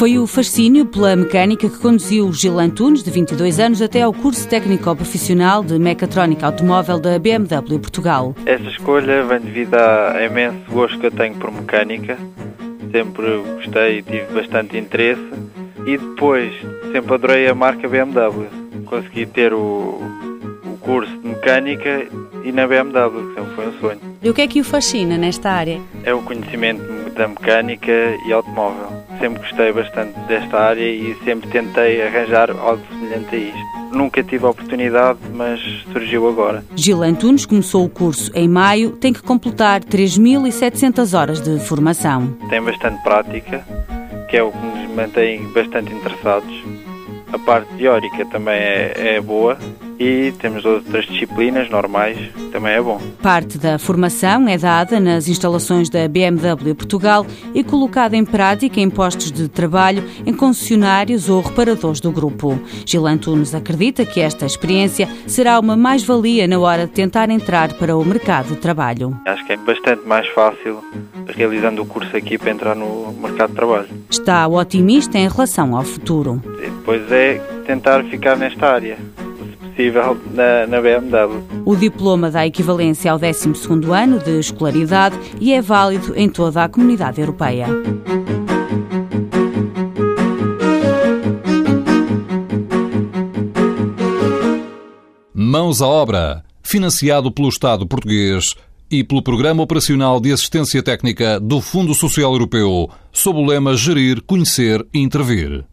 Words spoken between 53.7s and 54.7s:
formação é